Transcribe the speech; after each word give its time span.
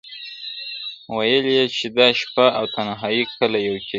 •وئيل 1.15 1.45
يې 1.55 1.65
چې 1.75 1.85
دا 1.97 2.07
شپه 2.19 2.45
او 2.57 2.65
تنهايۍ 2.73 3.23
کله 3.37 3.57
يو 3.67 3.75
کيږي- 3.75 3.87